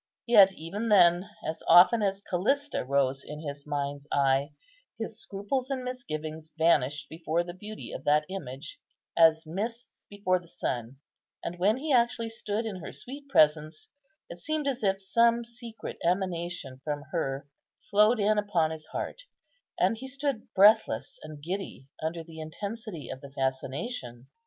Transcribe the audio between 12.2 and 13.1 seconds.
stood in her